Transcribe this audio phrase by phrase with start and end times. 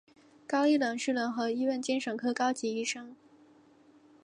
[0.47, 3.15] 高立仁是仁和医院精神科高级医生。